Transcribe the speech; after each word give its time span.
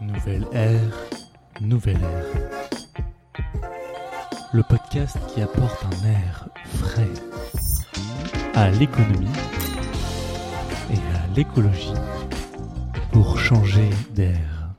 Nouvelle 0.00 0.46
ère, 0.54 0.80
nouvelle 1.60 1.96
ère. 1.96 3.44
Le 4.54 4.62
podcast 4.62 5.18
qui 5.28 5.42
apporte 5.42 5.84
un 5.84 6.06
air 6.08 6.48
frais 6.64 7.06
à 8.54 8.70
l'économie 8.70 9.28
et 10.90 11.16
à 11.16 11.36
l'écologie 11.36 11.92
pour 13.12 13.38
changer 13.38 13.90
d'air. 14.14 14.70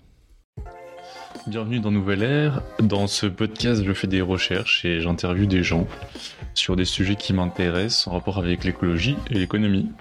Bienvenue 1.46 1.80
dans 1.80 1.92
Nouvelle 1.92 2.24
Ère. 2.24 2.64
Dans 2.80 3.06
ce 3.06 3.28
podcast, 3.28 3.84
je 3.84 3.94
fais 3.94 4.08
des 4.08 4.22
recherches 4.22 4.86
et 4.86 5.02
j'interviewe 5.02 5.46
des 5.46 5.62
gens 5.62 5.86
sur 6.56 6.76
des 6.76 6.86
sujets 6.86 7.16
qui 7.16 7.34
m'intéressent 7.34 8.08
en 8.08 8.14
rapport 8.14 8.40
avec 8.40 8.64
l'écologie 8.64 9.18
et 9.30 9.36
l'économie. 9.36 9.92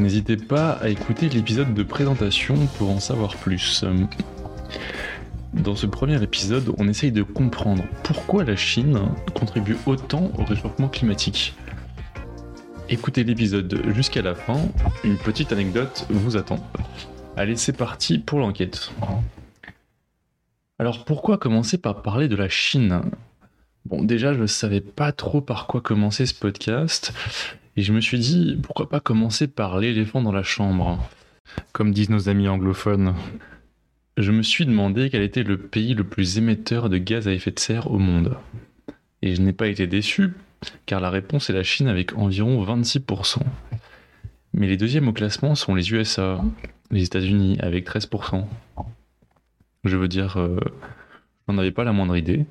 N'hésitez 0.00 0.38
pas 0.38 0.70
à 0.70 0.88
écouter 0.88 1.28
l'épisode 1.28 1.74
de 1.74 1.82
présentation 1.82 2.54
pour 2.78 2.88
en 2.88 3.00
savoir 3.00 3.36
plus. 3.36 3.84
Dans 5.52 5.76
ce 5.76 5.84
premier 5.84 6.22
épisode, 6.22 6.72
on 6.78 6.88
essaye 6.88 7.12
de 7.12 7.22
comprendre 7.22 7.84
pourquoi 8.02 8.44
la 8.44 8.56
Chine 8.56 8.98
contribue 9.34 9.76
autant 9.84 10.32
au 10.38 10.44
réchauffement 10.44 10.88
climatique. 10.88 11.54
Écoutez 12.88 13.24
l'épisode 13.24 13.82
jusqu'à 13.94 14.22
la 14.22 14.34
fin, 14.34 14.58
une 15.04 15.18
petite 15.18 15.52
anecdote 15.52 16.06
vous 16.08 16.38
attend. 16.38 16.66
Allez, 17.36 17.56
c'est 17.56 17.76
parti 17.76 18.18
pour 18.18 18.38
l'enquête. 18.38 18.92
Alors 20.78 21.04
pourquoi 21.04 21.36
commencer 21.36 21.76
par 21.76 22.00
parler 22.00 22.26
de 22.26 22.36
la 22.36 22.48
Chine? 22.48 23.02
Bon, 23.84 24.02
déjà, 24.02 24.32
je 24.32 24.40
ne 24.40 24.46
savais 24.46 24.80
pas 24.80 25.12
trop 25.12 25.42
par 25.42 25.66
quoi 25.66 25.82
commencer 25.82 26.24
ce 26.24 26.34
podcast, 26.34 27.12
et 27.76 27.82
je 27.82 27.92
me 27.92 28.00
suis 28.00 28.18
dit, 28.18 28.58
pourquoi 28.62 28.88
pas 28.88 29.00
commencer 29.00 29.46
par 29.46 29.78
l'éléphant 29.78 30.22
dans 30.22 30.32
la 30.32 30.42
chambre, 30.42 30.98
comme 31.72 31.92
disent 31.92 32.10
nos 32.10 32.28
amis 32.28 32.48
anglophones. 32.48 33.14
Je 34.16 34.32
me 34.32 34.42
suis 34.42 34.66
demandé 34.66 35.08
quel 35.10 35.22
était 35.22 35.42
le 35.42 35.56
pays 35.56 35.94
le 35.94 36.04
plus 36.04 36.38
émetteur 36.38 36.88
de 36.88 36.98
gaz 36.98 37.28
à 37.28 37.32
effet 37.32 37.52
de 37.52 37.58
serre 37.58 37.90
au 37.90 37.98
monde. 37.98 38.36
Et 39.22 39.34
je 39.34 39.42
n'ai 39.42 39.52
pas 39.52 39.68
été 39.68 39.86
déçu, 39.86 40.32
car 40.86 41.00
la 41.00 41.10
réponse 41.10 41.48
est 41.48 41.54
la 41.54 41.62
Chine 41.62 41.88
avec 41.88 42.16
environ 42.16 42.64
26%. 42.64 43.38
Mais 44.52 44.66
les 44.66 44.76
deuxièmes 44.76 45.08
au 45.08 45.12
classement 45.12 45.54
sont 45.54 45.74
les 45.74 45.92
USA, 45.92 46.42
les 46.90 47.04
États-Unis 47.04 47.58
avec 47.60 47.88
13%. 47.88 48.44
Je 49.84 49.96
veux 49.96 50.08
dire, 50.08 50.38
euh, 50.38 50.58
j'en 51.48 51.56
avais 51.56 51.70
pas 51.70 51.84
la 51.84 51.92
moindre 51.92 52.16
idée. 52.16 52.46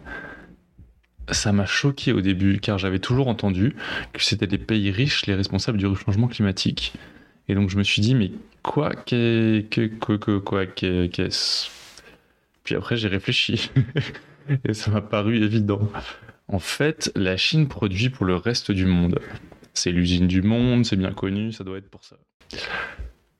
Ça 1.31 1.51
m'a 1.51 1.65
choqué 1.65 2.11
au 2.11 2.21
début, 2.21 2.59
car 2.59 2.77
j'avais 2.77 2.99
toujours 2.99 3.27
entendu 3.27 3.75
que 4.13 4.23
c'était 4.23 4.47
les 4.47 4.57
pays 4.57 4.91
riches 4.91 5.25
les 5.25 5.35
responsables 5.35 5.77
du 5.77 5.85
changement 5.95 6.27
climatique. 6.27 6.93
Et 7.47 7.55
donc 7.55 7.69
je 7.69 7.77
me 7.77 7.83
suis 7.83 8.01
dit, 8.01 8.15
mais 8.15 8.31
quoi, 8.63 8.93
que, 8.93 9.61
que, 9.69 9.87
que, 9.87 10.37
quoi, 10.37 10.65
qu'est-ce? 10.65 11.69
Puis 12.63 12.75
après 12.75 12.97
j'ai 12.97 13.07
réfléchi, 13.07 13.71
et 14.65 14.73
ça 14.73 14.91
m'a 14.91 15.01
paru 15.01 15.43
évident. 15.43 15.89
En 16.47 16.59
fait, 16.59 17.11
la 17.15 17.37
Chine 17.37 17.67
produit 17.67 18.09
pour 18.09 18.25
le 18.25 18.35
reste 18.35 18.71
du 18.71 18.85
monde. 18.85 19.19
C'est 19.73 19.91
l'usine 19.91 20.27
du 20.27 20.41
monde, 20.41 20.85
c'est 20.85 20.95
bien 20.95 21.11
connu, 21.11 21.51
ça 21.51 21.63
doit 21.63 21.77
être 21.77 21.89
pour 21.89 22.03
ça. 22.03 22.17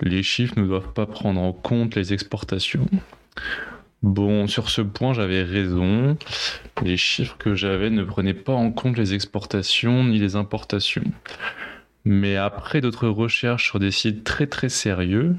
Les 0.02 0.23
chiffres 0.23 0.60
ne 0.60 0.66
doivent 0.66 0.94
pas 0.94 1.06
prendre 1.06 1.42
en 1.42 1.52
compte 1.52 1.95
les 1.95 2.14
exportations. 2.14 2.88
Bon, 4.02 4.47
sur 4.47 4.69
ce 4.69 4.81
point, 4.81 5.14
j'avais 5.14 5.44
raison. 5.44 6.17
Les 6.83 6.95
chiffres 6.95 7.38
que 7.38 7.53
j'avais 7.53 7.89
ne 7.89 8.03
prenaient 8.03 8.33
pas 8.33 8.53
en 8.53 8.72
compte 8.72 8.97
les 8.97 9.14
exportations 9.14 10.05
ni 10.05 10.19
les 10.19 10.38
importations. 10.38 11.03
Mais 12.05 12.38
après 12.38 12.80
d'autres 12.80 13.09
recherches 13.09 13.66
sur 13.66 13.80
des 13.80 13.92
sites 13.92 14.23
très 14.23 14.47
très 14.47 14.70
sérieux, 14.70 15.36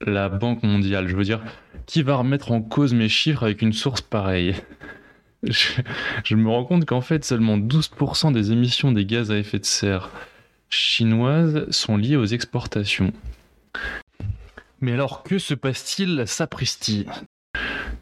la 0.00 0.28
Banque 0.28 0.62
mondiale, 0.62 1.08
je 1.08 1.16
veux 1.16 1.24
dire, 1.24 1.42
qui 1.86 2.02
va 2.02 2.16
remettre 2.16 2.52
en 2.52 2.62
cause 2.62 2.94
mes 2.94 3.08
chiffres 3.08 3.42
avec 3.42 3.62
une 3.62 3.72
source 3.72 4.00
pareille? 4.00 4.54
Je, 6.24 6.34
me 6.34 6.50
rends 6.50 6.64
compte 6.64 6.84
qu'en 6.84 7.00
fait, 7.00 7.24
seulement 7.24 7.56
12% 7.56 8.30
des 8.30 8.52
émissions 8.52 8.92
des 8.92 9.06
gaz 9.06 9.30
à 9.30 9.38
effet 9.38 9.58
de 9.58 9.64
serre 9.64 10.10
chinoises 10.68 11.68
sont 11.70 11.96
liées 11.96 12.16
aux 12.16 12.26
exportations. 12.26 13.12
Mais 14.82 14.92
alors, 14.92 15.22
que 15.22 15.38
se 15.38 15.54
passe-t-il 15.54 16.24
Sapristi? 16.26 17.06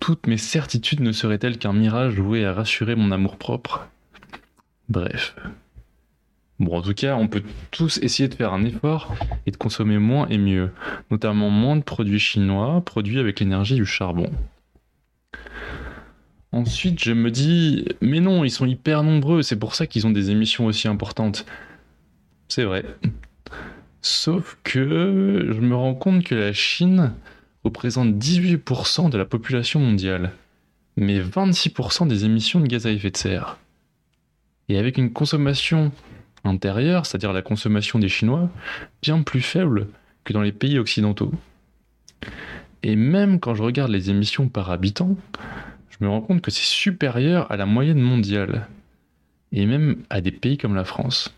Toutes 0.08 0.26
mes 0.26 0.38
certitudes 0.38 1.00
ne 1.00 1.12
seraient-elles 1.12 1.58
qu'un 1.58 1.74
mirage 1.74 2.18
voué 2.18 2.46
à 2.46 2.54
rassurer 2.54 2.94
mon 2.94 3.10
amour-propre 3.10 3.90
Bref. 4.88 5.36
Bon, 6.58 6.78
en 6.78 6.80
tout 6.80 6.94
cas, 6.94 7.14
on 7.16 7.28
peut 7.28 7.42
tous 7.70 7.98
essayer 7.98 8.26
de 8.26 8.34
faire 8.34 8.54
un 8.54 8.64
effort 8.64 9.14
et 9.44 9.50
de 9.50 9.58
consommer 9.58 9.98
moins 9.98 10.26
et 10.28 10.38
mieux, 10.38 10.70
notamment 11.10 11.50
moins 11.50 11.76
de 11.76 11.82
produits 11.82 12.18
chinois 12.18 12.80
produits 12.86 13.18
avec 13.18 13.38
l'énergie 13.40 13.74
du 13.74 13.84
charbon. 13.84 14.30
Ensuite, 16.52 17.04
je 17.04 17.12
me 17.12 17.30
dis, 17.30 17.84
mais 18.00 18.20
non, 18.20 18.44
ils 18.44 18.50
sont 18.50 18.64
hyper 18.64 19.02
nombreux, 19.02 19.42
c'est 19.42 19.58
pour 19.58 19.74
ça 19.74 19.86
qu'ils 19.86 20.06
ont 20.06 20.10
des 20.10 20.30
émissions 20.30 20.64
aussi 20.64 20.88
importantes. 20.88 21.44
C'est 22.48 22.64
vrai. 22.64 22.82
Sauf 24.00 24.56
que 24.64 25.50
je 25.52 25.60
me 25.60 25.74
rends 25.74 25.94
compte 25.94 26.24
que 26.24 26.34
la 26.34 26.54
Chine 26.54 27.12
représente 27.64 28.14
18% 28.14 29.10
de 29.10 29.18
la 29.18 29.24
population 29.24 29.80
mondiale, 29.80 30.32
mais 30.96 31.20
26% 31.20 32.08
des 32.08 32.24
émissions 32.24 32.60
de 32.60 32.66
gaz 32.66 32.86
à 32.86 32.90
effet 32.90 33.10
de 33.10 33.16
serre. 33.16 33.58
Et 34.68 34.78
avec 34.78 34.98
une 34.98 35.12
consommation 35.12 35.92
intérieure, 36.44 37.06
c'est-à-dire 37.06 37.32
la 37.32 37.42
consommation 37.42 37.98
des 37.98 38.08
Chinois, 38.08 38.50
bien 39.02 39.22
plus 39.22 39.40
faible 39.40 39.88
que 40.24 40.32
dans 40.32 40.42
les 40.42 40.52
pays 40.52 40.78
occidentaux. 40.78 41.32
Et 42.82 42.96
même 42.96 43.40
quand 43.40 43.54
je 43.54 43.62
regarde 43.62 43.90
les 43.90 44.10
émissions 44.10 44.48
par 44.48 44.70
habitant, 44.70 45.16
je 45.90 46.04
me 46.04 46.10
rends 46.10 46.20
compte 46.20 46.42
que 46.42 46.50
c'est 46.50 46.62
supérieur 46.62 47.50
à 47.50 47.56
la 47.56 47.66
moyenne 47.66 48.00
mondiale, 48.00 48.66
et 49.52 49.66
même 49.66 50.02
à 50.10 50.20
des 50.20 50.30
pays 50.30 50.58
comme 50.58 50.74
la 50.74 50.84
France. 50.84 51.34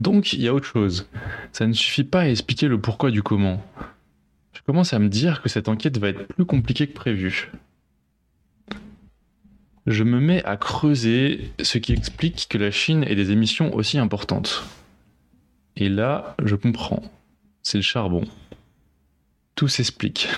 Donc 0.00 0.32
il 0.32 0.40
y 0.40 0.48
a 0.48 0.54
autre 0.54 0.66
chose. 0.66 1.08
Ça 1.52 1.66
ne 1.66 1.72
suffit 1.72 2.04
pas 2.04 2.22
à 2.22 2.28
expliquer 2.28 2.68
le 2.68 2.80
pourquoi 2.80 3.10
du 3.10 3.22
comment. 3.22 3.62
Je 4.52 4.60
commence 4.62 4.92
à 4.92 4.98
me 4.98 5.08
dire 5.08 5.42
que 5.42 5.48
cette 5.48 5.68
enquête 5.68 5.98
va 5.98 6.08
être 6.08 6.26
plus 6.26 6.44
compliquée 6.44 6.86
que 6.86 6.94
prévu. 6.94 7.50
Je 9.86 10.04
me 10.04 10.20
mets 10.20 10.44
à 10.44 10.56
creuser 10.56 11.52
ce 11.60 11.78
qui 11.78 11.92
explique 11.92 12.46
que 12.48 12.58
la 12.58 12.70
Chine 12.70 13.04
ait 13.04 13.16
des 13.16 13.32
émissions 13.32 13.74
aussi 13.74 13.98
importantes. 13.98 14.64
Et 15.76 15.88
là, 15.88 16.36
je 16.44 16.54
comprends. 16.54 17.02
C'est 17.62 17.78
le 17.78 17.82
charbon. 17.82 18.24
Tout 19.56 19.68
s'explique. 19.68 20.28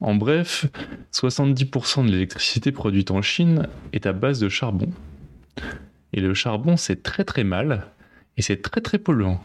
En 0.00 0.14
bref, 0.14 0.66
70% 1.12 2.06
de 2.06 2.12
l'électricité 2.12 2.70
produite 2.70 3.10
en 3.10 3.22
Chine 3.22 3.66
est 3.92 4.06
à 4.06 4.12
base 4.12 4.38
de 4.38 4.48
charbon. 4.48 4.92
Et 6.12 6.20
le 6.20 6.34
charbon, 6.34 6.76
c'est 6.76 7.02
très 7.02 7.24
très 7.24 7.42
mal, 7.42 7.86
et 8.36 8.42
c'est 8.42 8.62
très 8.62 8.80
très 8.80 8.98
polluant, 8.98 9.44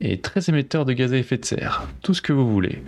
et 0.00 0.20
très 0.20 0.48
émetteur 0.48 0.84
de 0.84 0.92
gaz 0.92 1.12
à 1.12 1.16
effet 1.16 1.38
de 1.38 1.44
serre, 1.44 1.88
tout 2.02 2.14
ce 2.14 2.22
que 2.22 2.32
vous 2.32 2.50
voulez. 2.50 2.82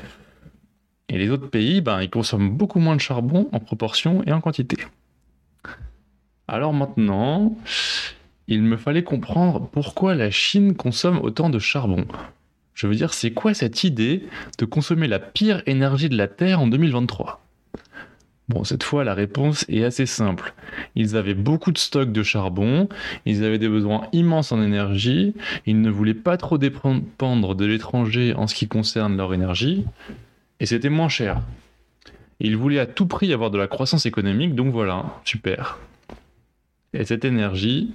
Et 1.08 1.18
les 1.18 1.30
autres 1.30 1.48
pays, 1.48 1.80
ben, 1.80 2.00
ils 2.00 2.10
consomment 2.10 2.50
beaucoup 2.50 2.78
moins 2.78 2.94
de 2.94 3.00
charbon 3.00 3.48
en 3.52 3.58
proportion 3.58 4.22
et 4.26 4.32
en 4.32 4.40
quantité. 4.40 4.76
Alors 6.46 6.72
maintenant, 6.72 7.56
il 8.46 8.62
me 8.62 8.76
fallait 8.76 9.04
comprendre 9.04 9.68
pourquoi 9.72 10.14
la 10.14 10.30
Chine 10.30 10.74
consomme 10.74 11.18
autant 11.18 11.50
de 11.50 11.58
charbon. 11.58 12.06
Je 12.74 12.86
veux 12.86 12.94
dire, 12.94 13.12
c'est 13.12 13.32
quoi 13.32 13.54
cette 13.54 13.84
idée 13.84 14.26
de 14.58 14.64
consommer 14.64 15.06
la 15.06 15.18
pire 15.18 15.62
énergie 15.66 16.08
de 16.08 16.16
la 16.16 16.28
Terre 16.28 16.60
en 16.60 16.66
2023 16.66 17.44
Bon, 18.50 18.64
cette 18.64 18.82
fois, 18.82 19.04
la 19.04 19.14
réponse 19.14 19.64
est 19.68 19.84
assez 19.84 20.06
simple. 20.06 20.54
Ils 20.96 21.16
avaient 21.16 21.34
beaucoup 21.34 21.70
de 21.70 21.78
stocks 21.78 22.10
de 22.10 22.24
charbon, 22.24 22.88
ils 23.24 23.44
avaient 23.44 23.60
des 23.60 23.68
besoins 23.68 24.08
immenses 24.12 24.50
en 24.50 24.60
énergie, 24.60 25.34
ils 25.66 25.80
ne 25.80 25.88
voulaient 25.88 26.14
pas 26.14 26.36
trop 26.36 26.58
dépendre 26.58 27.54
de 27.54 27.64
l'étranger 27.64 28.34
en 28.34 28.48
ce 28.48 28.56
qui 28.56 28.66
concerne 28.66 29.16
leur 29.16 29.32
énergie, 29.34 29.84
et 30.58 30.66
c'était 30.66 30.88
moins 30.88 31.08
cher. 31.08 31.42
Ils 32.40 32.56
voulaient 32.56 32.80
à 32.80 32.86
tout 32.86 33.06
prix 33.06 33.32
avoir 33.32 33.52
de 33.52 33.58
la 33.58 33.68
croissance 33.68 34.04
économique, 34.04 34.56
donc 34.56 34.72
voilà, 34.72 35.04
super. 35.24 35.78
Et 36.92 37.04
cette 37.04 37.24
énergie 37.24 37.94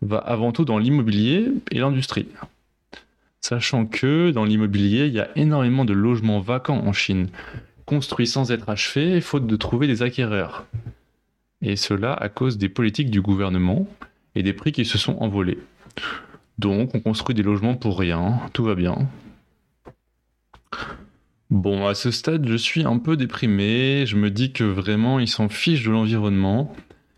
va 0.00 0.18
avant 0.18 0.50
tout 0.50 0.64
dans 0.64 0.78
l'immobilier 0.78 1.46
et 1.70 1.78
l'industrie. 1.78 2.26
Sachant 3.40 3.86
que 3.86 4.32
dans 4.32 4.44
l'immobilier, 4.44 5.06
il 5.06 5.12
y 5.12 5.20
a 5.20 5.28
énormément 5.36 5.84
de 5.84 5.92
logements 5.92 6.40
vacants 6.40 6.82
en 6.84 6.92
Chine, 6.92 7.28
construits 7.86 8.26
sans 8.26 8.50
être 8.52 8.68
achevés, 8.68 9.20
faute 9.20 9.46
de 9.46 9.56
trouver 9.56 9.86
des 9.86 10.02
acquéreurs. 10.02 10.66
Et 11.60 11.76
cela 11.76 12.12
à 12.14 12.28
cause 12.28 12.58
des 12.58 12.68
politiques 12.68 13.10
du 13.10 13.20
gouvernement 13.20 13.86
et 14.34 14.42
des 14.42 14.52
prix 14.52 14.72
qui 14.72 14.84
se 14.84 14.98
sont 14.98 15.16
envolés. 15.18 15.58
Donc 16.58 16.94
on 16.94 17.00
construit 17.00 17.34
des 17.34 17.42
logements 17.42 17.74
pour 17.74 17.98
rien, 17.98 18.40
tout 18.52 18.64
va 18.64 18.74
bien. 18.74 19.08
Bon, 21.50 21.86
à 21.86 21.94
ce 21.94 22.10
stade, 22.10 22.48
je 22.48 22.56
suis 22.56 22.84
un 22.84 22.98
peu 22.98 23.16
déprimé, 23.16 24.06
je 24.06 24.16
me 24.16 24.30
dis 24.30 24.52
que 24.52 24.64
vraiment 24.64 25.18
ils 25.18 25.28
s'en 25.28 25.50
fichent 25.50 25.84
de 25.84 25.90
l'environnement, 25.90 26.74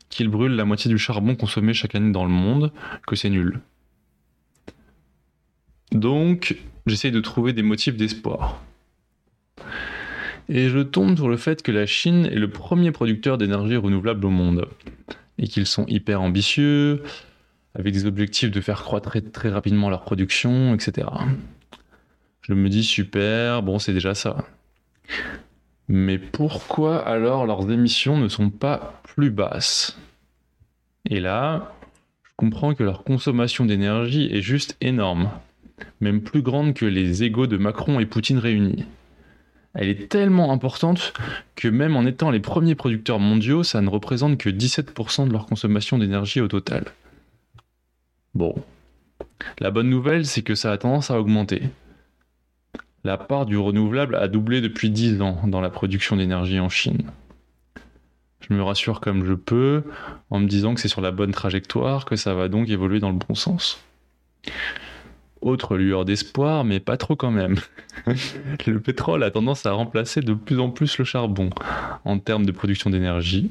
qu'ils 0.09 0.29
brûlent 0.29 0.57
la 0.57 0.65
moitié 0.65 0.91
du 0.91 0.99
charbon 0.99 1.37
consommé 1.37 1.73
chaque 1.73 1.95
année 1.95 2.11
dans 2.11 2.25
le 2.25 2.33
monde, 2.33 2.73
que 3.07 3.15
c'est 3.15 3.31
nul. 3.31 3.61
Donc, 5.93 6.57
j'essaye 6.87 7.13
de 7.13 7.21
trouver 7.21 7.53
des 7.53 7.63
motifs 7.63 7.97
d'espoir. 7.97 8.61
Et 10.49 10.69
je 10.69 10.81
tombe 10.81 11.17
sur 11.17 11.29
le 11.29 11.37
fait 11.37 11.63
que 11.63 11.73
la 11.73 11.87
Chine 11.87 12.27
est 12.27 12.37
le 12.37 12.51
premier 12.51 12.93
producteur 12.93 13.39
d'énergie 13.39 13.77
renouvelable 13.77 14.27
au 14.27 14.31
monde. 14.31 14.69
Et 15.39 15.49
qu'ils 15.49 15.67
sont 15.67 15.87
hyper 15.87 16.21
ambitieux, 16.21 17.03
avec 17.75 17.93
des 17.93 18.07
objectifs 18.07 18.51
de 18.51 18.61
faire 18.61 18.83
croître 18.83 19.17
très, 19.33 19.49
rapidement 19.49 19.91
leur 19.91 20.03
production, 20.03 20.75
etc. 20.75 21.09
Je 22.43 22.55
me 22.55 22.69
dis 22.69 22.85
super, 22.85 23.63
bon 23.63 23.79
c'est 23.79 23.93
déjà 23.93 24.15
ça. 24.15 24.45
Mais 25.89 26.19
pourquoi 26.19 27.07
alors 27.07 27.47
leurs 27.47 27.71
émissions 27.71 28.17
ne 28.17 28.29
sont 28.29 28.51
pas 28.51 29.01
plus 29.03 29.31
basses? 29.31 29.99
Et 31.11 31.21
là, 31.21 31.75
je 32.23 32.31
comprends 32.37 32.75
que 32.75 32.85
leur 32.85 33.05
consommation 33.05 33.67
d'énergie 33.67 34.29
est 34.33 34.41
juste 34.41 34.77
énorme, 34.81 35.31
même 36.01 36.23
plus 36.23 36.43
grande 36.43 36.75
que 36.75 36.87
les 36.87 37.25
égaux 37.25 37.47
de 37.47 37.57
Macron 37.57 37.99
et 37.99 38.07
Poutine 38.07 38.39
réunis. 38.39 38.87
Elle 39.75 39.89
est 39.89 40.09
tellement 40.09 40.53
importante 40.53 41.13
que 41.57 41.69
même 41.69 41.97
en 41.97 42.07
étant 42.07 42.31
les 42.31 42.41
premiers 42.41 42.75
producteurs 42.75 43.19
mondiaux, 43.19 43.65
ça 43.65 43.81
ne 43.81 43.89
représente 43.89 44.39
que 44.39 44.49
17% 44.49 45.27
de 45.27 45.33
leur 45.33 45.47
consommation 45.47 45.99
d'énergie 45.99 46.41
au 46.41 46.49
total. 46.49 46.85
Bon. 48.35 48.55
La 49.59 49.71
bonne 49.71 49.91
nouvelle, 49.91 50.27
c'est 50.27 50.43
que 50.43 50.55
ça 50.55 50.73
a 50.73 50.79
tendance 50.79 51.11
à 51.11 51.19
augmenter 51.19 51.63
la 53.05 53.19
part 53.19 53.45
du 53.45 53.59
renouvelable 53.59 54.17
a 54.17 54.29
doublé 54.29 54.61
depuis 54.61 54.91
10 54.91 55.21
ans 55.21 55.43
dans 55.47 55.61
la 55.61 55.71
production 55.71 56.17
d'énergie 56.17 56.59
en 56.59 56.71
Chine. 56.71 57.11
Je 58.41 58.55
me 58.55 58.63
rassure 58.63 59.01
comme 59.01 59.25
je 59.25 59.35
peux 59.35 59.85
en 60.31 60.41
me 60.41 60.49
disant 60.49 60.75
que 60.75 60.81
c'est 60.81 60.89
sur 60.89 61.01
la 61.01 61.11
bonne 61.11 61.31
trajectoire, 61.31 62.07
que 62.07 62.17
ça 62.17 62.35
va 62.35 62.49
donc 62.49 62.69
évoluer 62.69 63.01
dans 63.01 63.11
le 63.11 63.19
bon 63.19 63.35
sens. 63.35 63.83
Autre 65.45 65.77
lueur 65.77 66.07
d'espoir, 66.07 66.65
mais 66.65 66.81
pas 66.81 66.97
trop 66.97 67.17
quand 67.17 67.31
même. 67.31 67.57
le 68.67 68.81
pétrole 68.81 69.23
a 69.23 69.31
tendance 69.31 69.67
à 69.67 69.73
remplacer 69.73 70.23
de 70.23 70.33
plus 70.33 70.59
en 70.59 70.71
plus 70.71 70.97
le 70.97 71.05
charbon 71.05 71.51
en 72.07 72.19
termes 72.19 72.47
de 72.47 72.51
production 72.51 72.89
d'énergie. 72.89 73.51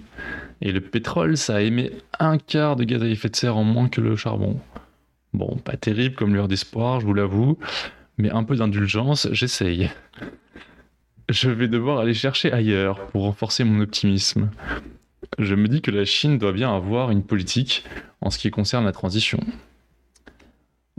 Et 0.62 0.72
le 0.72 0.82
pétrole, 0.82 1.38
ça 1.38 1.62
émet 1.62 1.92
un 2.20 2.40
quart 2.40 2.78
de 2.78 2.84
gaz 2.84 3.04
à 3.04 3.08
effet 3.08 3.30
de 3.30 3.36
serre 3.36 3.58
en 3.58 3.64
moins 3.64 3.90
que 3.90 4.02
le 4.02 4.16
charbon. 4.16 4.60
Bon, 5.34 5.56
pas 5.58 5.78
terrible 5.78 6.16
comme 6.16 6.34
lueur 6.34 6.48
d'espoir, 6.48 7.00
je 7.00 7.06
vous 7.06 7.14
l'avoue, 7.14 7.60
mais 8.18 8.32
un 8.32 8.44
peu 8.44 8.56
d'indulgence, 8.56 9.28
j'essaye. 9.32 9.92
Je 11.30 11.52
vais 11.52 11.68
devoir 11.68 12.00
aller 12.00 12.16
chercher 12.16 12.52
ailleurs 12.52 13.06
pour 13.10 13.22
renforcer 13.22 13.64
mon 13.64 13.80
optimisme. 13.82 14.50
Je 15.38 15.54
me 15.54 15.68
dis 15.68 15.84
que 15.84 15.92
la 15.92 16.06
Chine 16.06 16.40
doit 16.40 16.54
bien 16.54 16.76
avoir 16.76 17.12
une 17.12 17.24
politique 17.24 17.84
en 18.20 18.32
ce 18.32 18.40
qui 18.40 18.50
concerne 18.50 18.84
la 18.84 18.94
transition. 18.94 19.40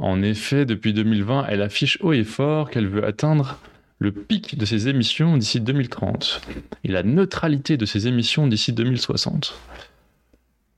En 0.05 0.21
effet, 0.21 0.67
depuis 0.67 0.93
2020, 0.93 1.47
elle 1.49 1.63
affiche 1.63 1.97
haut 2.03 2.13
et 2.13 2.25
fort 2.25 2.69
qu'elle 2.69 2.89
veut 2.89 3.07
atteindre 3.07 3.59
le 3.99 4.13
pic 4.13 4.59
de 4.59 4.67
ses 4.67 4.87
émissions 4.89 5.39
d'ici 5.39 5.63
2030 5.63 6.43
et 6.85 6.89
la 6.89 7.03
neutralité 7.03 7.79
de 7.79 7.87
ses 7.87 8.07
émissions 8.07 8.47
d'ici 8.47 8.75
2060. 8.75 9.59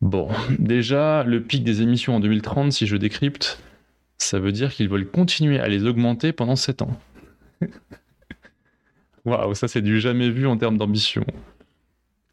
Bon, 0.00 0.28
déjà, 0.60 1.24
le 1.24 1.42
pic 1.42 1.64
des 1.64 1.82
émissions 1.82 2.14
en 2.14 2.20
2030, 2.20 2.70
si 2.70 2.86
je 2.86 2.96
décrypte, 2.96 3.58
ça 4.16 4.38
veut 4.38 4.52
dire 4.52 4.72
qu'ils 4.72 4.88
veulent 4.88 5.10
continuer 5.10 5.58
à 5.58 5.66
les 5.66 5.86
augmenter 5.86 6.32
pendant 6.32 6.54
7 6.54 6.82
ans. 6.82 6.96
Waouh, 9.24 9.56
ça 9.56 9.66
c'est 9.66 9.82
du 9.82 9.98
jamais 9.98 10.30
vu 10.30 10.46
en 10.46 10.56
termes 10.56 10.76
d'ambition. 10.76 11.26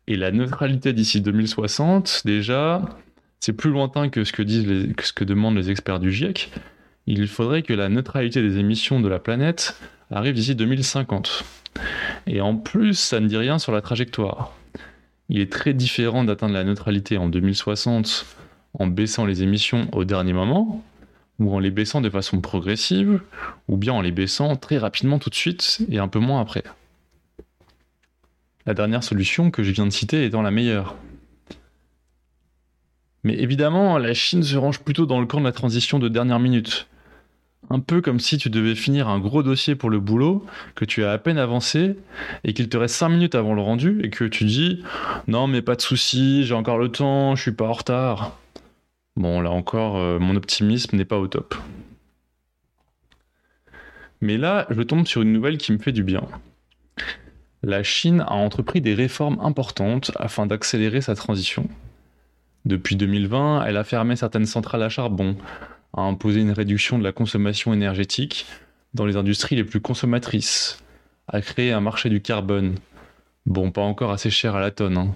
Et 0.05 0.15
la 0.15 0.29
neutralité 0.29 0.93
d'ici 0.93 1.21
2060, 1.21 2.21
déjà, 2.23 2.83
c'est 3.39 3.53
plus 3.53 3.71
lointain 3.71 4.09
que 4.09 4.23
ce 4.23 4.31
que, 4.31 4.43
disent 4.43 4.93
ce 5.01 5.11
que 5.11 5.23
demandent 5.23 5.55
les 5.55 5.71
experts 5.71 5.99
du 5.99 6.11
GIEC. 6.11 6.51
Il 7.05 7.27
faudrait 7.27 7.63
que 7.63 7.73
la 7.73 7.89
neutralité 7.89 8.41
des 8.41 8.59
émissions 8.59 9.01
de 9.01 9.09
la 9.09 9.19
planète 9.19 9.77
arrive 10.09 10.35
d'ici 10.35 10.55
2050. 10.55 11.43
Et 12.27 12.39
en 12.39 12.55
plus, 12.55 12.93
ça 12.93 13.19
ne 13.19 13.27
dit 13.27 13.37
rien 13.37 13.59
sur 13.59 13.71
la 13.71 13.81
trajectoire. 13.81 14.53
Il 15.29 15.39
est 15.39 15.51
très 15.51 15.73
différent 15.73 16.23
d'atteindre 16.23 16.53
la 16.53 16.63
neutralité 16.63 17.17
en 17.17 17.27
2060 17.27 18.25
en 18.79 18.87
baissant 18.87 19.25
les 19.25 19.43
émissions 19.43 19.87
au 19.91 20.03
dernier 20.03 20.33
moment, 20.33 20.83
ou 21.39 21.53
en 21.53 21.59
les 21.59 21.71
baissant 21.71 22.01
de 22.01 22.09
façon 22.09 22.41
progressive, 22.41 23.21
ou 23.67 23.77
bien 23.77 23.93
en 23.93 24.01
les 24.01 24.11
baissant 24.11 24.55
très 24.55 24.77
rapidement 24.77 25.19
tout 25.19 25.29
de 25.29 25.35
suite 25.35 25.79
et 25.89 25.99
un 25.99 26.07
peu 26.07 26.19
moins 26.19 26.41
après. 26.41 26.63
La 28.65 28.73
dernière 28.73 29.03
solution 29.03 29.51
que 29.51 29.61
je 29.61 29.71
viens 29.71 29.85
de 29.85 29.91
citer 29.91 30.25
étant 30.25 30.41
la 30.41 30.51
meilleure. 30.51 30.95
Mais 33.23 33.35
évidemment, 33.35 33.97
la 33.97 34.13
Chine 34.13 34.43
se 34.43 34.55
range 34.57 34.79
plutôt 34.79 35.05
dans 35.05 35.19
le 35.19 35.25
camp 35.25 35.39
de 35.39 35.45
la 35.45 35.51
transition 35.51 35.99
de 35.99 36.09
dernière 36.09 36.39
minute. 36.39 36.87
Un 37.69 37.79
peu 37.79 38.01
comme 38.01 38.19
si 38.19 38.37
tu 38.37 38.49
devais 38.49 38.75
finir 38.75 39.07
un 39.07 39.19
gros 39.19 39.41
dossier 39.41 39.75
pour 39.75 39.89
le 39.89 39.99
boulot, 39.99 40.45
que 40.75 40.85
tu 40.85 41.03
as 41.03 41.11
à 41.11 41.17
peine 41.17 41.37
avancé, 41.37 41.95
et 42.43 42.53
qu'il 42.53 42.69
te 42.69 42.77
reste 42.77 42.95
5 42.95 43.09
minutes 43.09 43.35
avant 43.35 43.53
le 43.53 43.61
rendu, 43.61 44.01
et 44.03 44.09
que 44.09 44.25
tu 44.25 44.45
dis 44.45 44.83
Non, 45.27 45.47
mais 45.47 45.61
pas 45.61 45.75
de 45.75 45.81
souci, 45.81 46.43
j'ai 46.43 46.53
encore 46.53 46.77
le 46.77 46.89
temps, 46.89 47.35
je 47.35 47.41
suis 47.41 47.51
pas 47.51 47.65
en 47.65 47.73
retard. 47.73 48.37
Bon, 49.15 49.41
là 49.41 49.51
encore, 49.51 49.97
euh, 49.97 50.19
mon 50.19 50.35
optimisme 50.35 50.97
n'est 50.97 51.05
pas 51.05 51.19
au 51.19 51.27
top. 51.27 51.55
Mais 54.21 54.37
là, 54.37 54.67
je 54.69 54.81
tombe 54.81 55.05
sur 55.05 55.21
une 55.21 55.33
nouvelle 55.33 55.57
qui 55.57 55.71
me 55.71 55.77
fait 55.77 55.91
du 55.91 56.03
bien. 56.03 56.23
La 57.61 57.83
Chine 57.83 58.21
a 58.21 58.33
entrepris 58.33 58.81
des 58.81 58.93
réformes 58.93 59.39
importantes 59.41 60.11
afin 60.15 60.45
d'accélérer 60.45 61.01
sa 61.01 61.15
transition. 61.15 61.67
Depuis 62.65 62.95
2020, 62.95 63.65
elle 63.65 63.77
a 63.77 63.83
fermé 63.83 64.15
certaines 64.15 64.45
centrales 64.45 64.83
à 64.83 64.89
charbon, 64.89 65.35
a 65.93 66.01
imposé 66.01 66.41
une 66.41 66.51
réduction 66.51 66.97
de 66.97 67.03
la 67.03 67.11
consommation 67.11 67.73
énergétique 67.73 68.45
dans 68.93 69.05
les 69.05 69.15
industries 69.17 69.55
les 69.55 69.63
plus 69.63 69.81
consommatrices, 69.81 70.83
a 71.27 71.41
créé 71.41 71.71
un 71.71 71.81
marché 71.81 72.09
du 72.09 72.21
carbone, 72.21 72.75
Bon, 73.45 73.71
pas 73.71 73.81
encore 73.81 74.11
assez 74.11 74.29
cher 74.29 74.55
à 74.55 74.61
la 74.61 74.71
tonne, 74.71 74.97
hein. 74.97 75.15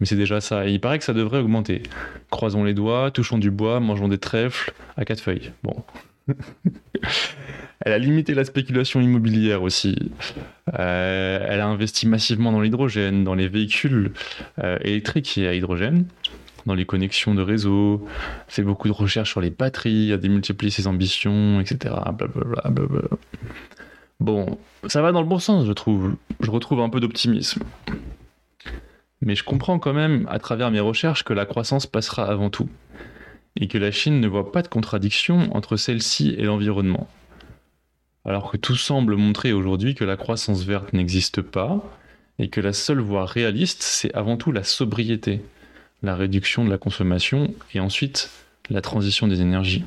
mais 0.00 0.06
c'est 0.06 0.16
déjà 0.16 0.40
ça. 0.40 0.66
Et 0.66 0.72
il 0.72 0.80
paraît 0.80 0.98
que 0.98 1.04
ça 1.04 1.14
devrait 1.14 1.38
augmenter. 1.38 1.84
Croisons 2.28 2.64
les 2.64 2.74
doigts, 2.74 3.12
touchons 3.12 3.38
du 3.38 3.52
bois, 3.52 3.78
mangeons 3.78 4.08
des 4.08 4.18
trèfles 4.18 4.72
à 4.96 5.04
quatre 5.04 5.20
feuilles. 5.20 5.52
Bon. 5.62 5.84
elle 7.80 7.92
a 7.92 7.98
limité 7.98 8.34
la 8.34 8.44
spéculation 8.44 9.00
immobilière 9.00 9.62
aussi. 9.62 9.96
Euh, 10.80 11.46
elle 11.48 11.60
a 11.60 11.66
investi 11.66 12.08
massivement 12.08 12.50
dans 12.50 12.60
l'hydrogène, 12.60 13.22
dans 13.22 13.34
les 13.34 13.46
véhicules 13.46 14.12
euh, 14.64 14.76
électriques 14.82 15.38
et 15.38 15.46
à 15.46 15.54
hydrogène, 15.54 16.06
dans 16.66 16.74
les 16.74 16.84
connexions 16.84 17.34
de 17.34 17.42
réseau, 17.42 18.06
fait 18.48 18.62
beaucoup 18.62 18.88
de 18.88 18.92
recherches 18.92 19.30
sur 19.30 19.40
les 19.40 19.50
batteries, 19.50 20.12
a 20.12 20.16
démultiplié 20.16 20.70
ses 20.70 20.86
ambitions, 20.86 21.60
etc. 21.60 21.94
Blablabla. 22.12 23.08
Bon, 24.20 24.58
ça 24.86 25.00
va 25.00 25.12
dans 25.12 25.22
le 25.22 25.28
bon 25.28 25.38
sens, 25.38 25.66
je 25.66 25.72
trouve. 25.72 26.14
Je 26.40 26.50
retrouve 26.50 26.80
un 26.80 26.90
peu 26.90 27.00
d'optimisme. 27.00 27.62
Mais 29.22 29.34
je 29.34 29.44
comprends 29.44 29.78
quand 29.78 29.92
même, 29.92 30.26
à 30.30 30.38
travers 30.38 30.70
mes 30.70 30.80
recherches, 30.80 31.24
que 31.24 31.32
la 31.32 31.46
croissance 31.46 31.86
passera 31.86 32.24
avant 32.24 32.50
tout. 32.50 32.68
Et 33.56 33.66
que 33.66 33.78
la 33.78 33.90
Chine 33.90 34.20
ne 34.20 34.28
voit 34.28 34.52
pas 34.52 34.62
de 34.62 34.68
contradiction 34.68 35.54
entre 35.54 35.76
celle-ci 35.76 36.34
et 36.38 36.44
l'environnement. 36.44 37.08
Alors 38.24 38.50
que 38.50 38.56
tout 38.56 38.76
semble 38.76 39.16
montrer 39.16 39.52
aujourd'hui 39.52 39.94
que 39.94 40.04
la 40.04 40.16
croissance 40.16 40.64
verte 40.64 40.92
n'existe 40.92 41.40
pas, 41.42 41.82
et 42.38 42.48
que 42.48 42.60
la 42.60 42.72
seule 42.72 43.00
voie 43.00 43.26
réaliste, 43.26 43.82
c'est 43.82 44.14
avant 44.14 44.36
tout 44.36 44.52
la 44.52 44.64
sobriété, 44.64 45.42
la 46.02 46.16
réduction 46.16 46.64
de 46.64 46.70
la 46.70 46.78
consommation, 46.78 47.54
et 47.74 47.80
ensuite 47.80 48.30
la 48.70 48.80
transition 48.80 49.26
des 49.26 49.40
énergies. 49.40 49.84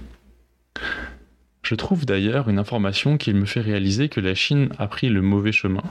Je 1.64 1.76
trouve 1.76 2.06
d'ailleurs 2.06 2.50
une 2.50 2.60
information 2.60 3.18
qui 3.18 3.34
me 3.34 3.46
fait 3.46 3.62
réaliser 3.62 4.10
que 4.10 4.20
la 4.20 4.36
Chine 4.36 4.70
a 4.78 4.88
pris 4.88 5.10
le 5.10 5.22
mauvais 5.22 5.54
chemin. 5.54 5.84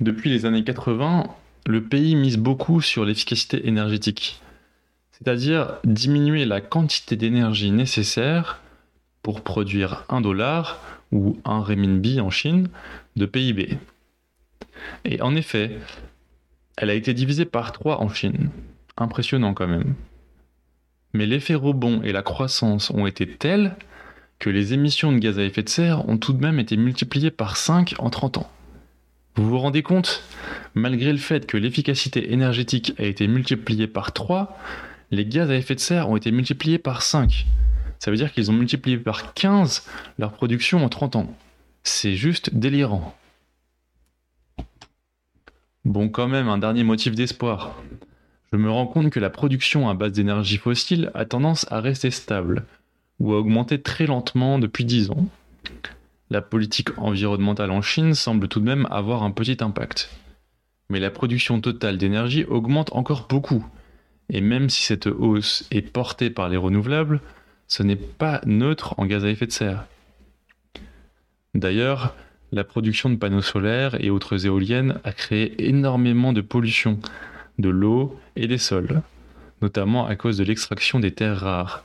Depuis 0.00 0.30
les 0.30 0.46
années 0.46 0.64
80, 0.64 1.26
le 1.66 1.82
pays 1.82 2.16
mise 2.16 2.38
beaucoup 2.38 2.80
sur 2.80 3.04
l'efficacité 3.04 3.68
énergétique, 3.68 4.40
c'est-à-dire 5.12 5.74
diminuer 5.84 6.46
la 6.46 6.60
quantité 6.60 7.16
d'énergie 7.16 7.70
nécessaire 7.70 8.60
pour 9.22 9.42
produire 9.42 10.04
un 10.08 10.22
dollar 10.22 10.80
ou 11.12 11.38
un 11.44 11.60
renminbi 11.60 12.20
en 12.20 12.30
Chine 12.30 12.68
de 13.16 13.26
PIB. 13.26 13.78
Et 15.04 15.20
en 15.20 15.34
effet, 15.34 15.76
elle 16.78 16.90
a 16.90 16.94
été 16.94 17.12
divisée 17.12 17.44
par 17.44 17.72
3 17.72 18.00
en 18.00 18.08
Chine. 18.08 18.50
Impressionnant 18.96 19.52
quand 19.52 19.68
même 19.68 19.94
mais 21.12 21.26
l'effet 21.26 21.54
rebond 21.54 22.02
et 22.02 22.12
la 22.12 22.22
croissance 22.22 22.90
ont 22.90 23.06
été 23.06 23.26
tels 23.26 23.76
que 24.38 24.50
les 24.50 24.72
émissions 24.72 25.10
de 25.12 25.18
gaz 25.18 25.38
à 25.38 25.42
effet 25.42 25.62
de 25.62 25.68
serre 25.68 26.08
ont 26.08 26.16
tout 26.16 26.32
de 26.32 26.40
même 26.40 26.60
été 26.60 26.76
multipliées 26.76 27.30
par 27.30 27.56
5 27.56 27.94
en 27.98 28.10
30 28.10 28.38
ans. 28.38 28.50
Vous 29.34 29.48
vous 29.48 29.58
rendez 29.58 29.82
compte? 29.82 30.22
Malgré 30.74 31.12
le 31.12 31.18
fait 31.18 31.46
que 31.46 31.56
l'efficacité 31.56 32.32
énergétique 32.32 32.92
a 32.98 33.04
été 33.04 33.26
multipliée 33.26 33.86
par 33.86 34.12
3, 34.12 34.56
les 35.10 35.24
gaz 35.24 35.50
à 35.50 35.56
effet 35.56 35.74
de 35.74 35.80
serre 35.80 36.08
ont 36.08 36.16
été 36.16 36.30
multipliés 36.30 36.78
par 36.78 37.02
5. 37.02 37.46
Ça 37.98 38.10
veut 38.10 38.16
dire 38.16 38.32
qu'ils 38.32 38.50
ont 38.50 38.54
multiplié 38.54 38.96
par 38.96 39.34
15 39.34 39.86
leur 40.18 40.32
production 40.32 40.84
en 40.84 40.88
30 40.88 41.16
ans. 41.16 41.34
C'est 41.82 42.14
juste 42.14 42.54
délirant. 42.54 43.16
Bon, 45.88 46.10
quand 46.10 46.28
même, 46.28 46.48
un 46.48 46.58
dernier 46.58 46.84
motif 46.84 47.14
d'espoir 47.14 47.74
je 48.52 48.58
me 48.58 48.70
rends 48.70 48.86
compte 48.86 49.10
que 49.10 49.20
la 49.20 49.30
production 49.30 49.88
à 49.88 49.94
base 49.94 50.12
d'énergie 50.12 50.58
fossile 50.58 51.10
a 51.14 51.24
tendance 51.24 51.66
à 51.70 51.80
rester 51.80 52.10
stable, 52.10 52.64
ou 53.18 53.32
à 53.32 53.38
augmenter 53.38 53.80
très 53.80 54.06
lentement 54.06 54.58
depuis 54.58 54.84
10 54.84 55.10
ans. 55.10 55.26
La 56.30 56.40
politique 56.40 56.96
environnementale 56.98 57.70
en 57.70 57.82
Chine 57.82 58.14
semble 58.14 58.48
tout 58.48 58.60
de 58.60 58.64
même 58.64 58.86
avoir 58.90 59.22
un 59.22 59.30
petit 59.30 59.58
impact. 59.60 60.10
Mais 60.88 61.00
la 61.00 61.10
production 61.10 61.60
totale 61.60 61.98
d'énergie 61.98 62.44
augmente 62.44 62.92
encore 62.94 63.26
beaucoup. 63.28 63.66
Et 64.30 64.40
même 64.40 64.70
si 64.70 64.82
cette 64.82 65.06
hausse 65.06 65.66
est 65.70 65.82
portée 65.82 66.30
par 66.30 66.48
les 66.48 66.56
renouvelables, 66.56 67.20
ce 67.66 67.82
n'est 67.82 67.96
pas 67.96 68.40
neutre 68.46 68.94
en 68.98 69.06
gaz 69.06 69.24
à 69.24 69.30
effet 69.30 69.46
de 69.46 69.52
serre. 69.52 69.86
D'ailleurs, 71.54 72.14
la 72.52 72.64
production 72.64 73.10
de 73.10 73.16
panneaux 73.16 73.42
solaires 73.42 74.02
et 74.02 74.10
autres 74.10 74.46
éoliennes 74.46 75.00
a 75.04 75.12
créé 75.12 75.68
énormément 75.68 76.32
de 76.32 76.40
pollution 76.40 76.98
de 77.58 77.68
l'eau 77.68 78.18
et 78.36 78.46
des 78.46 78.58
sols, 78.58 79.02
notamment 79.60 80.06
à 80.06 80.16
cause 80.16 80.38
de 80.38 80.44
l'extraction 80.44 81.00
des 81.00 81.12
terres 81.12 81.40
rares, 81.40 81.84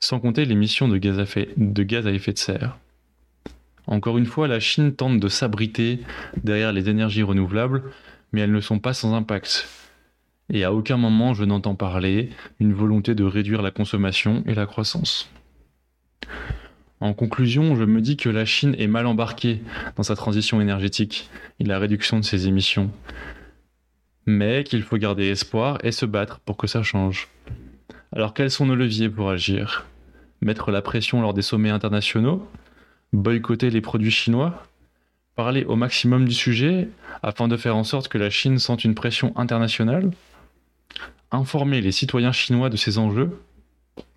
sans 0.00 0.18
compter 0.18 0.44
l'émission 0.44 0.88
de, 0.88 0.96
gaz 0.96 1.18
à 1.18 2.12
effet 2.12 2.32
de 2.32 2.38
serre. 2.38 2.78
Encore 3.86 4.18
une 4.18 4.26
fois, 4.26 4.48
la 4.48 4.60
Chine 4.60 4.94
tente 4.94 5.20
de 5.20 5.28
s'abriter 5.28 6.00
derrière 6.42 6.72
les 6.72 6.88
énergies 6.88 7.22
renouvelables, 7.22 7.82
mais 8.32 8.40
elles 8.40 8.52
ne 8.52 8.60
sont 8.60 8.78
pas 8.78 8.94
sans 8.94 9.14
impact. 9.14 9.68
Et 10.52 10.64
à 10.64 10.72
aucun 10.72 10.96
moment 10.96 11.34
je 11.34 11.44
n'entends 11.44 11.76
parler 11.76 12.30
d'une 12.58 12.72
volonté 12.72 13.14
de 13.14 13.24
réduire 13.24 13.62
la 13.62 13.70
consommation 13.70 14.42
et 14.46 14.54
la 14.54 14.66
croissance. 14.66 15.30
En 17.00 17.14
conclusion, 17.14 17.76
je 17.76 17.84
me 17.84 18.02
dis 18.02 18.18
que 18.18 18.28
la 18.28 18.44
Chine 18.44 18.76
est 18.78 18.86
mal 18.86 19.06
embarquée 19.06 19.62
dans 19.96 20.02
sa 20.02 20.16
transition 20.16 20.60
énergétique 20.60 21.30
et 21.58 21.64
la 21.64 21.78
réduction 21.78 22.18
de 22.18 22.24
ses 22.24 22.46
émissions, 22.46 22.90
mais 24.26 24.64
qu'il 24.64 24.82
faut 24.82 24.98
garder 24.98 25.28
espoir 25.28 25.78
et 25.82 25.92
se 25.92 26.04
battre 26.04 26.40
pour 26.40 26.58
que 26.58 26.66
ça 26.66 26.82
change. 26.82 27.28
Alors 28.12 28.34
quels 28.34 28.50
sont 28.50 28.66
nos 28.66 28.74
leviers 28.74 29.08
pour 29.08 29.30
agir? 29.30 29.86
Mettre 30.42 30.70
la 30.70 30.82
pression 30.82 31.22
lors 31.22 31.32
des 31.32 31.42
sommets 31.42 31.70
internationaux? 31.70 32.46
Boycotter 33.14 33.70
les 33.70 33.80
produits 33.80 34.10
chinois? 34.10 34.62
Parler 35.36 35.64
au 35.64 35.76
maximum 35.76 36.26
du 36.26 36.34
sujet 36.34 36.90
afin 37.22 37.48
de 37.48 37.56
faire 37.56 37.76
en 37.76 37.84
sorte 37.84 38.08
que 38.08 38.18
la 38.18 38.28
Chine 38.28 38.58
sente 38.58 38.84
une 38.84 38.94
pression 38.94 39.32
internationale? 39.38 40.10
Informer 41.30 41.80
les 41.80 41.92
citoyens 41.92 42.32
chinois 42.32 42.68
de 42.68 42.76
ces 42.76 42.98
enjeux? 42.98 43.40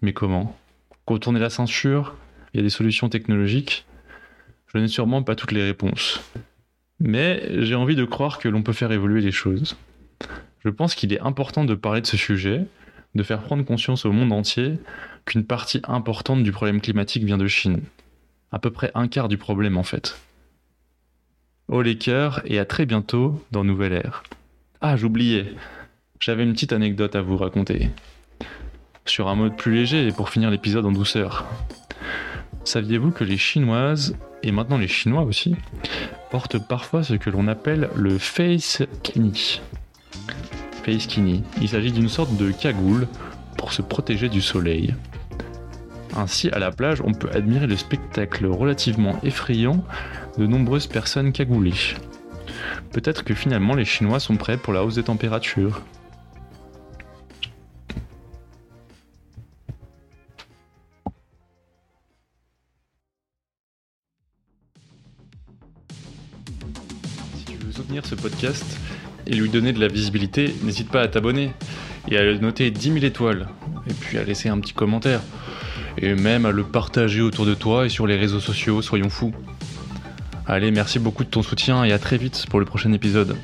Mais 0.01 0.11
comment? 0.11 0.57
Contourner 1.05 1.39
la 1.39 1.49
censure? 1.49 2.15
Il 2.53 2.57
y 2.57 2.59
a 2.59 2.63
des 2.63 2.69
solutions 2.69 3.09
technologiques. 3.09 3.85
Je 4.67 4.77
n'ai 4.77 4.87
sûrement 4.87 5.23
pas 5.23 5.35
toutes 5.35 5.51
les 5.51 5.63
réponses. 5.63 6.21
Mais 6.99 7.43
j'ai 7.63 7.75
envie 7.75 7.95
de 7.95 8.05
croire 8.05 8.39
que 8.39 8.47
l'on 8.47 8.63
peut 8.63 8.73
faire 8.73 8.91
évoluer 8.91 9.21
les 9.21 9.31
choses. 9.31 9.75
Je 10.63 10.69
pense 10.69 10.95
qu'il 10.95 11.11
est 11.13 11.19
important 11.19 11.65
de 11.65 11.75
parler 11.75 12.01
de 12.01 12.07
ce 12.07 12.17
sujet, 12.17 12.65
de 13.15 13.23
faire 13.23 13.41
prendre 13.41 13.65
conscience 13.65 14.05
au 14.05 14.11
monde 14.11 14.31
entier 14.31 14.77
qu'une 15.25 15.45
partie 15.45 15.81
importante 15.83 16.43
du 16.43 16.51
problème 16.51 16.81
climatique 16.81 17.23
vient 17.23 17.37
de 17.37 17.47
Chine. 17.47 17.81
À 18.51 18.59
peu 18.59 18.71
près 18.71 18.91
un 18.93 19.07
quart 19.07 19.27
du 19.27 19.37
problème 19.37 19.77
en 19.77 19.83
fait. 19.83 20.19
Au 21.67 21.81
les 21.81 21.97
cœurs 21.97 22.41
et 22.45 22.59
à 22.59 22.65
très 22.65 22.85
bientôt 22.85 23.43
dans 23.51 23.63
Nouvelle 23.63 23.93
Ère. 23.93 24.23
Ah, 24.81 24.95
j'oubliais. 24.95 25.53
J'avais 26.19 26.43
une 26.43 26.53
petite 26.53 26.73
anecdote 26.73 27.15
à 27.15 27.21
vous 27.21 27.37
raconter. 27.37 27.89
Sur 29.05 29.27
un 29.27 29.35
mode 29.35 29.57
plus 29.57 29.73
léger 29.73 30.07
et 30.07 30.11
pour 30.11 30.29
finir 30.29 30.49
l'épisode 30.51 30.85
en 30.85 30.91
douceur. 30.91 31.45
Saviez-vous 32.63 33.11
que 33.11 33.23
les 33.23 33.37
Chinoises, 33.37 34.15
et 34.41 34.51
maintenant 34.51 34.77
les 34.77 34.87
Chinois 34.87 35.23
aussi, 35.23 35.55
portent 36.31 36.65
parfois 36.67 37.03
ce 37.03 37.13
que 37.13 37.29
l'on 37.29 37.47
appelle 37.47 37.89
le 37.95 38.17
face 38.17 38.81
kini? 39.03 39.61
Face 40.83 41.07
kini, 41.07 41.43
il 41.61 41.69
s'agit 41.69 41.91
d'une 41.91 42.09
sorte 42.09 42.35
de 42.37 42.51
cagoule 42.51 43.07
pour 43.57 43.73
se 43.73 43.81
protéger 43.81 44.29
du 44.29 44.41
soleil. 44.41 44.95
Ainsi, 46.15 46.49
à 46.49 46.59
la 46.59 46.71
plage, 46.71 47.01
on 47.01 47.13
peut 47.13 47.29
admirer 47.33 47.67
le 47.67 47.77
spectacle 47.77 48.45
relativement 48.45 49.19
effrayant 49.23 49.83
de 50.37 50.45
nombreuses 50.45 50.87
personnes 50.87 51.31
cagoulées. 51.31 51.73
Peut-être 52.91 53.23
que 53.23 53.33
finalement 53.33 53.75
les 53.75 53.85
Chinois 53.85 54.19
sont 54.19 54.37
prêts 54.37 54.57
pour 54.57 54.73
la 54.73 54.83
hausse 54.83 54.95
des 54.95 55.03
températures. 55.03 55.81
Soutenir 67.83 68.05
ce 68.05 68.15
podcast 68.15 68.65
et 69.27 69.35
lui 69.35 69.49
donner 69.49 69.73
de 69.73 69.79
la 69.79 69.87
visibilité, 69.87 70.55
n'hésite 70.63 70.89
pas 70.89 71.01
à 71.01 71.07
t'abonner 71.09 71.51
et 72.09 72.17
à 72.17 72.23
le 72.23 72.37
noter 72.37 72.71
10 72.71 72.93
000 72.93 73.05
étoiles. 73.05 73.49
Et 73.89 73.93
puis 73.93 74.17
à 74.17 74.23
laisser 74.23 74.47
un 74.47 74.57
petit 74.59 74.73
commentaire. 74.73 75.19
Et 75.97 76.13
même 76.13 76.45
à 76.45 76.51
le 76.51 76.63
partager 76.63 77.21
autour 77.21 77.45
de 77.45 77.53
toi 77.53 77.85
et 77.85 77.89
sur 77.89 78.07
les 78.07 78.15
réseaux 78.15 78.39
sociaux, 78.39 78.81
soyons 78.81 79.09
fous. 79.09 79.33
Allez, 80.47 80.71
merci 80.71 80.97
beaucoup 80.97 81.25
de 81.25 81.29
ton 81.29 81.43
soutien 81.43 81.83
et 81.83 81.91
à 81.91 81.99
très 81.99 82.17
vite 82.17 82.45
pour 82.49 82.59
le 82.59 82.65
prochain 82.65 82.91
épisode. 82.93 83.35